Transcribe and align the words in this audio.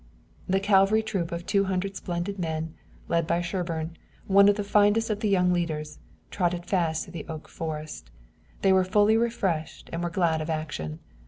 The 0.49 0.59
cavalry 0.59 1.03
troop 1.03 1.31
of 1.31 1.45
two 1.45 1.65
hundred 1.65 1.95
splendid 1.95 2.39
men, 2.39 2.73
led 3.07 3.27
by 3.27 3.39
Sherburne, 3.39 3.97
one 4.25 4.49
of 4.49 4.55
the 4.55 4.63
finest 4.63 5.11
of 5.11 5.19
the 5.19 5.29
younger 5.29 5.53
leaders, 5.53 5.99
trotted 6.31 6.65
fast 6.65 7.03
through 7.05 7.13
the 7.13 7.27
oak 7.29 7.47
forest. 7.47 8.09
They 8.63 8.73
were 8.73 8.83
fully 8.83 9.15
refreshed 9.15 9.91
and 9.93 10.01
they 10.01 10.05
were 10.05 10.09
glad 10.09 10.41
of 10.41 10.49
action. 10.49 11.01